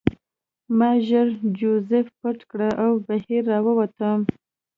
[0.77, 1.27] ما ژر
[1.57, 4.19] جوزف پټ کړ او بهر راووتم